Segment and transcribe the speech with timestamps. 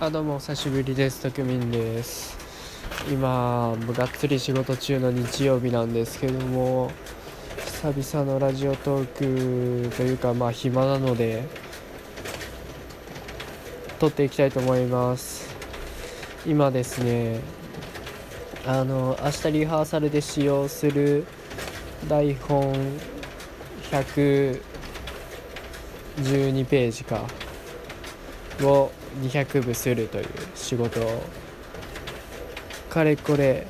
[0.00, 1.22] あどうもお久しぶりです。
[1.22, 2.38] たくみんです。
[3.10, 6.92] 今がっつり仕事中の日曜日なんですけども
[7.82, 11.42] 久々のラジオトークというかまあ暇なので
[13.98, 15.52] 撮っていきたいと思います。
[16.46, 17.40] 今ですね
[18.68, 21.26] あの明日リハーサルで使用する
[22.08, 22.72] 台本
[23.90, 24.62] 112
[26.66, 27.24] ページか
[28.62, 31.22] を200部するという仕事を
[32.90, 33.66] かれこれ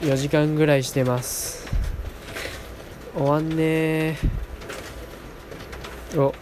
[0.00, 1.66] 4時間ぐらいしてます。
[3.16, 4.16] 終わんね
[6.16, 6.32] お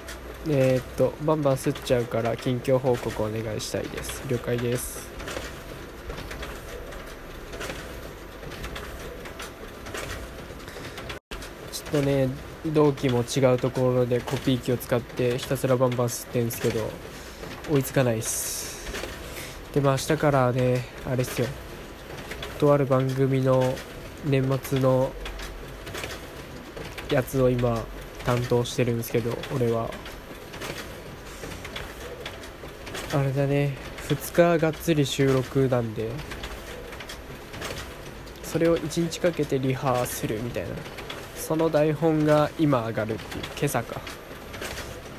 [0.49, 4.23] えー、っとバンバン吸っちゃうから近況報告お願いしたいです。
[4.29, 5.09] 了解です
[11.73, 12.29] ちょっとね
[12.67, 16.91] 同期も違うところでコピー機を使ってひたすらバンバン吸ってんですけど
[17.71, 18.91] 追いつかないっす。
[19.73, 21.47] でも明日からねあれっすよ。
[22.59, 23.75] とある番組の
[24.25, 25.13] 年末の
[27.11, 27.85] やつを今
[28.25, 29.91] 担当してるんですけど俺は。
[33.15, 33.77] あれだね
[34.09, 36.11] 2日がっつり収録なんで
[38.43, 40.69] それを1日かけてリハーするみたいな。
[41.47, 43.45] その台本が今上がるっていう。
[43.57, 44.01] 今朝か。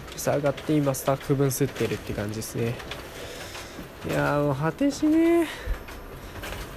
[0.09, 2.75] 今朝上がって今スタッフ分吸ってるって感じですね。
[4.09, 5.48] いやもう果てしね。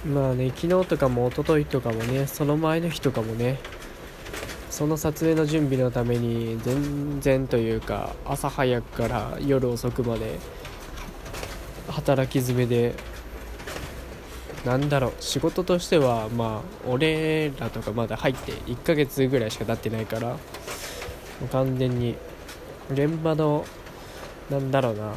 [0.07, 3.59] まあね昨日とかも一昨日とかもねその前の日とかもね
[4.69, 10.39] その撮影の準備のために全然というか朝早くから夜遅くまで
[11.89, 12.95] 働き詰めで
[14.65, 20.37] なんだろう仕事としてはまあ俺らとかまだ入って1ヶ月ぐらいしか経ってないから
[21.51, 22.15] 完全に
[22.91, 23.65] 現場の
[24.49, 25.13] なんだろうな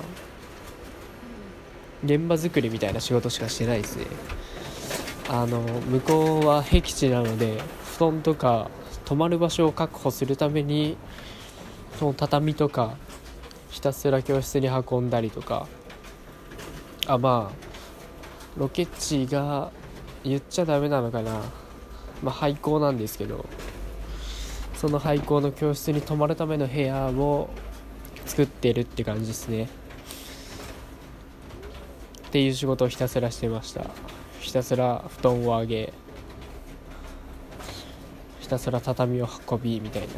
[2.05, 4.07] 現場作りみたいな仕事しかしてないですね
[5.29, 7.61] あの向こうは僻地なので
[7.97, 8.71] 布団とか
[9.05, 10.97] 泊まる場所を確保するために
[11.99, 12.97] その畳とか
[13.71, 15.67] ひたすら教室に運んだりとか
[17.07, 17.74] あまあ
[18.57, 19.71] ロケ地が
[20.23, 21.43] 言っちゃダメなのかな。
[22.23, 23.45] まあ廃校なんですけど。
[24.75, 27.49] その廃校の教室に泊まるための部屋を
[28.27, 29.69] 作ってるって感じですね。
[32.29, 33.87] っていう仕事をひたすらしてました。
[34.41, 35.93] ひたすら布団を上げ。
[38.41, 40.09] ひたすら畳を運びみたいな。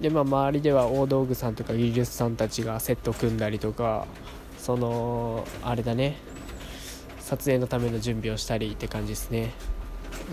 [0.00, 4.06] でまあ周りでは大道具さんとか技術さんたちがセット組んだりとか
[4.58, 6.16] そのあれだね。
[7.26, 9.52] 撮影のための準備をしたりって感じですね。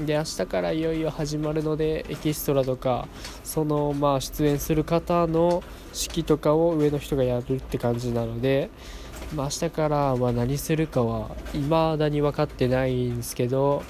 [0.05, 3.07] で明日からいよいよ始まるのでエキストラとか
[3.43, 8.69] そのまあ出演する方の式とかを上の人がやるって感じなので、
[9.35, 13.83] まあ、明日からは何するかは未だに分かってないんですけど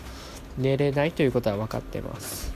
[0.57, 2.53] 寝れないということは分かってます。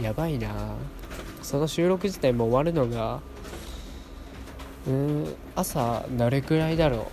[0.00, 0.74] やばいな。
[1.42, 3.20] その収録自体も終わるのが
[4.86, 7.06] うん朝どれくらいだろう？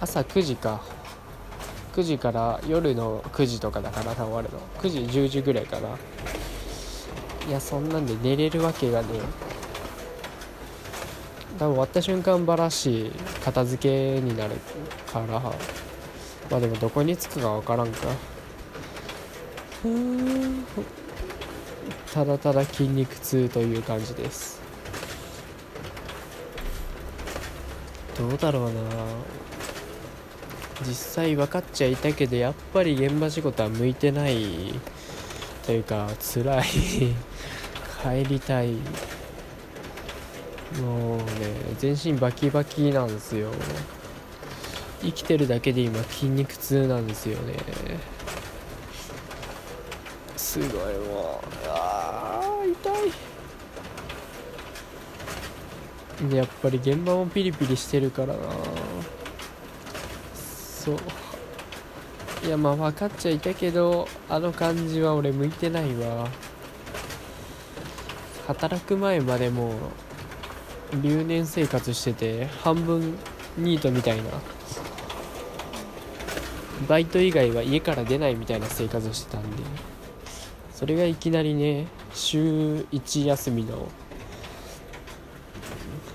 [0.00, 0.80] 朝9時か。
[1.94, 4.60] 9時から夜の9時とかだから終わるの。
[4.80, 5.88] 9時10時ぐらいかな。
[7.48, 9.08] いやそんなんで寝れるわけがね
[11.58, 13.10] 多分終わった瞬間バラし
[13.44, 14.54] 片付けになる
[15.12, 15.40] から。
[16.50, 18.08] まあでもどこに着くか分からんか。
[19.84, 20.64] うん。
[22.12, 24.60] ただただ筋肉痛という感じです。
[28.20, 28.70] どうだろうな。
[30.86, 34.74] 実際分かっちゃいたけどやっぱり現場仕事は向いてない
[35.64, 36.64] というか辛い。
[38.02, 38.72] 帰りたい
[40.82, 41.24] もうね
[41.78, 43.50] 全身バキバキなんですよ。
[45.00, 47.56] 生きてるだけで今筋肉痛なんですよね。
[50.36, 51.46] すごいもう。
[51.68, 53.12] あ痛い。
[56.28, 58.40] でやっぱり現場もピリピリしてるからな。
[60.34, 60.96] そう。
[62.46, 66.28] いやまあ分かっちゃいたけどあの感じは俺向いてないわ。
[68.46, 69.74] 働く前までも
[71.02, 73.16] 留年生活してて半分
[73.56, 74.24] ニートみたいな。
[76.88, 79.62] バイト以外は家から出ないみたいな生活をしてたんで。
[80.74, 83.86] それがいきなりね週1休みの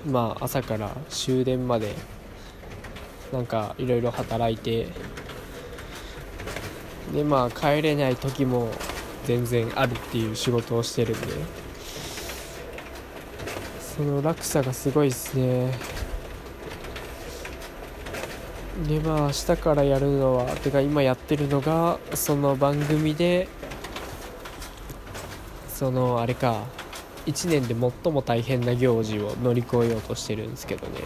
[0.06, 1.94] まあ朝から終電まで
[3.34, 4.88] なんかいろいろ働いて
[7.14, 8.70] でまあ帰れない時も
[9.26, 11.28] 全然あるっていう仕事をしてるんで
[13.80, 15.72] その落差がすごいですね。
[18.88, 23.48] でまあ明日からやるのはてか今やってるのがその番組で
[25.70, 26.66] そのあれか
[27.26, 31.00] 1年で最も大変な行事を乗り越えようとしてるんですけどね。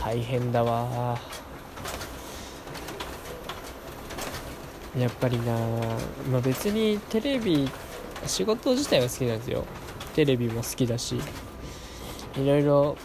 [0.00, 1.18] 大変だわ。
[4.98, 5.56] やっぱりな。
[6.30, 7.68] まあ別にテレビ
[8.26, 9.64] 仕事自体は好きなんですよ。
[10.14, 11.20] テレビも好きだし。
[12.36, 12.96] いろいろ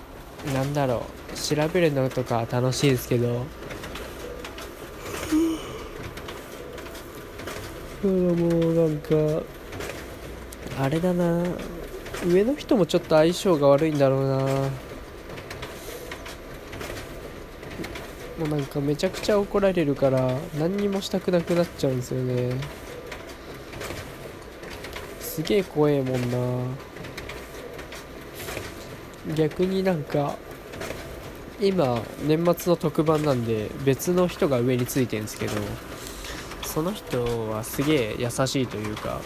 [0.53, 1.03] なんだろ
[1.33, 1.38] う。
[1.38, 3.45] 調べるのとか楽しいですけど。
[8.03, 9.44] もうなんか
[10.79, 11.44] あれだな。
[12.25, 14.38] 上の人もちょっと相性が悪いんだろうな。
[18.38, 22.51] もうなんかめちゃくちゃ怒られるから何にもしたくなくなっちゃうんですよね。
[25.19, 26.38] すげえ怖えもんな。
[29.35, 30.38] 逆になんか
[31.59, 35.53] 今年末の特番なんで別の人が上についてるんですけど
[36.63, 39.19] その人はすげえ優しいというか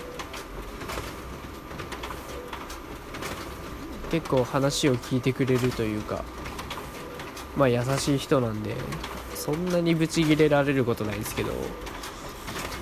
[4.12, 6.24] 結構話を聞いてくれるというか
[7.58, 8.76] まあ優しい人なんで
[9.34, 11.60] そんなにブチギレられることないですけども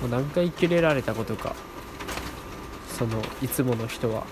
[0.06, 1.54] う何回キレられたことか
[2.88, 4.26] そのいつもの人は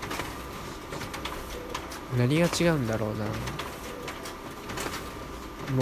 [2.17, 3.25] 何が違うんだろうな。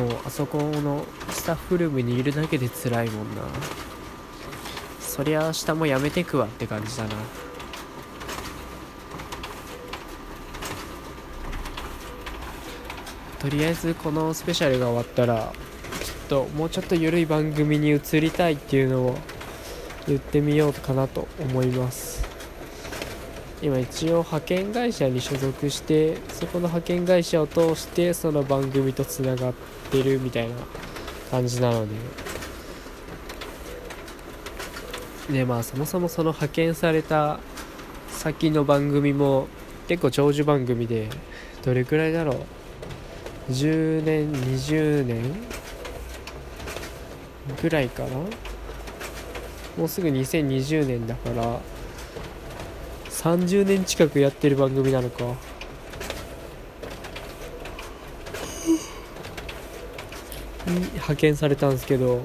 [0.04, 3.44] もうあそこのスタッフルームにいるだけで辛いもんな。
[5.00, 7.16] そりゃ明日もやめてくわって感じだな。
[13.40, 15.54] とりあえずこのスペシャルが終わったら
[16.04, 19.18] ちょっともうちょっと緩い番組に移りたいっていうのを
[20.08, 22.26] 言ってみようかなと思います。
[23.62, 29.54] 今一応派遣会社に所属してそこの派遣会社を通してその番組とつながっ
[29.92, 30.56] てるみたいな
[31.32, 31.96] 感じなので。
[35.32, 37.40] でまあそもそもその派遣された
[38.10, 39.48] 先の番組も
[39.88, 41.10] 結構長寿番組で
[41.64, 42.38] どれくらいだろう？
[43.50, 45.24] 10年20年？
[47.62, 48.10] ぐらいかな？
[49.78, 51.60] もうすぐ2020年だから
[53.10, 55.24] 30年近くやってる番組なのか。
[60.66, 62.22] に派遣されたんですけど。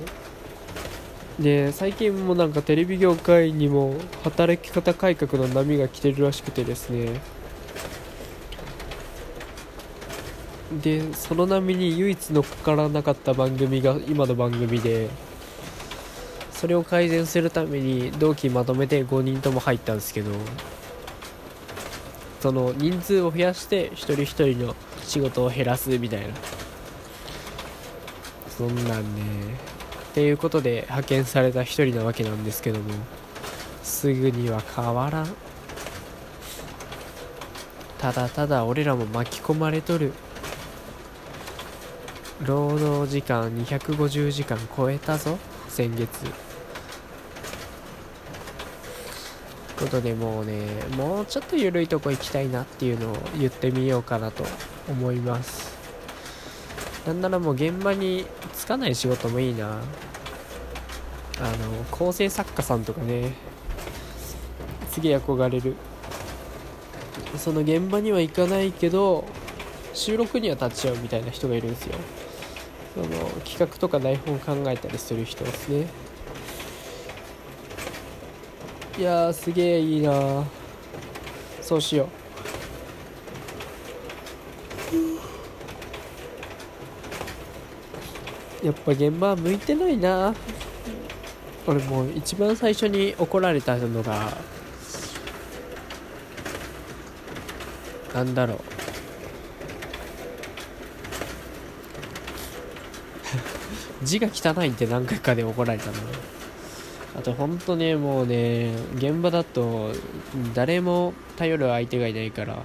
[1.39, 7.21] で最近もなんかテレビ業界にも働き方改革の波が来てるらしくてですね。
[10.81, 15.11] でその波に唯一乗っからなかった番組が今の番組で
[16.51, 20.31] それを改善するために同期まとめて5人とも入ったんですけど
[22.41, 26.29] その人数を増やして一人一人の仕事を減らすみたいな。
[28.57, 29.23] そんなんね
[30.11, 32.93] っていうことで派遣された一人なわけなんですけども
[33.83, 35.29] すぐには変わらん。
[37.99, 40.13] ただただ俺らも巻き込まれとる。
[42.45, 46.09] 労働時間250時間超えたぞ先月。
[49.79, 50.61] ことでもうね
[50.97, 54.45] もうちょっと緩いとこ行きたいなっていうのを言ってみようかなと
[54.89, 55.77] 思います。
[57.07, 59.81] なんならもう現場につかない仕事もいいな。
[61.41, 63.35] あの構成作家さんとかね
[64.91, 65.75] すげえ憧れる。
[67.37, 69.25] その現場には行かないけど
[69.95, 71.95] 収録には立ち会うみたいな人がいるんですよ。
[72.95, 73.07] その
[73.45, 75.87] 企画とか台本考えたりする人ですね。
[78.99, 80.45] いやすげえいいな
[81.61, 82.09] そうしよ
[88.63, 88.67] う。
[88.67, 90.33] やっぱ現場向いてないな
[91.67, 94.37] 俺もう一番最初に怒られたのが
[98.15, 98.72] なんだろう。
[104.03, 105.93] 字が汚いって何回かで怒られたの
[107.19, 109.93] あと本当ねもうね現場だと
[110.55, 112.59] 誰も頼る相手がいないから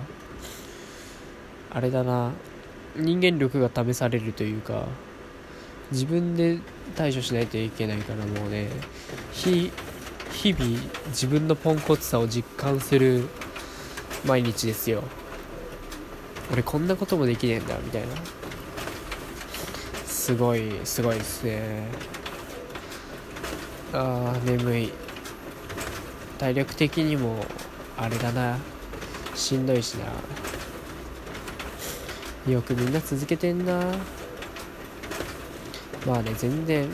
[1.71, 2.31] あれだな。
[2.95, 4.85] 人間力が試されるというか
[5.91, 6.59] 自分で
[6.95, 8.69] 対処しないといけないからもうね。
[9.33, 9.71] 日
[10.31, 10.65] 日々
[11.07, 13.27] 自分のポンコツさを実感する
[14.25, 15.03] 毎日ですよ。
[16.51, 18.07] 俺こんなこともできねえんだみたいな。
[20.27, 21.87] すごいすごいですね。
[23.93, 24.91] あー眠い。
[26.37, 27.45] 体力的にも
[27.95, 28.57] あれだな。
[29.35, 29.93] しんどいし
[32.45, 32.51] な。
[32.51, 33.81] よくみんな続けてんな。
[36.05, 36.89] まあね全然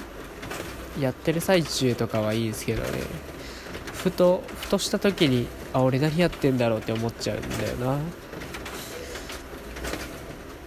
[0.99, 2.99] やってる最中とかはいいですけどね。
[3.93, 7.97] ふとふとした時にあ俺何やってんだろうって思っちゃうんだよな。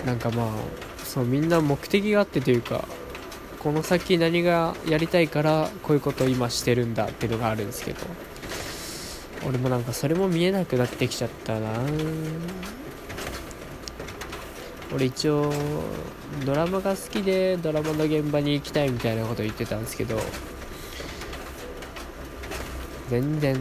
[0.04, 0.85] なんかまあ
[1.16, 2.84] そうみんな目的があってというか
[3.60, 8.00] この先何がやりたいからこういうことを今してるんだっていうのがあるんですけど
[9.46, 11.70] 俺もなんかそれも見えなくなってきちゃったな。
[14.94, 15.50] 俺一応
[16.44, 20.20] ドラマが好きでドラマの現場に行きたいみたいなこと言ってたんですけど
[23.08, 23.58] 全然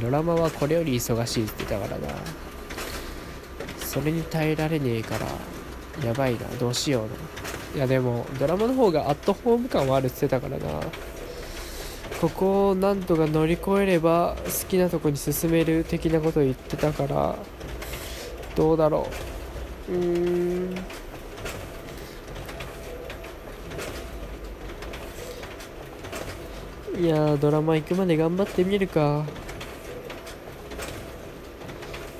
[0.00, 2.14] ドラマはこれより忙しいって言ってたからな。
[3.80, 5.26] それに耐えられねえから
[6.04, 7.08] やばいなどうしような。
[7.76, 10.80] いやでもドラマの方がアットホーム感はあるって言ってたからな。
[12.20, 17.36] ここをなんとか乗り越えれば好きなとこに進める的なことを言ってたから
[18.54, 19.06] どうだろ
[19.90, 19.92] う。
[19.92, 20.76] うーん。
[26.98, 29.26] いやドラマ行くまで頑張ってみるか。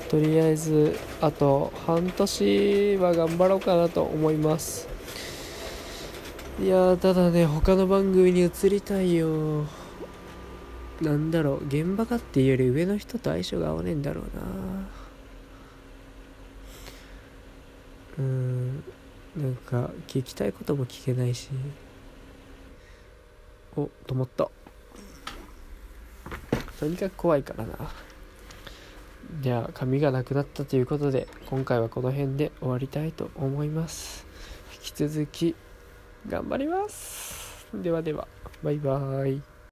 [0.09, 4.87] とりあえずあと半年は頑張ろうかなと思います。
[6.61, 9.65] いやただね他の番組に移りたいよ。
[11.01, 14.41] なんだろう現場かっていうより上の人と相性が合わねえんだろうな。
[18.19, 18.83] うん
[19.35, 21.49] なんか聞きたいことも聞けないし。
[23.75, 24.49] お止まった。
[26.79, 27.77] とにかく怖いからな。
[29.41, 34.25] じゃあ髪がなくなったということで今回はこの辺で終わりたいと思います。
[34.73, 35.55] 引き続き
[36.27, 37.67] 頑張ります。
[37.73, 38.27] ではでは
[38.63, 39.56] バイバーイ。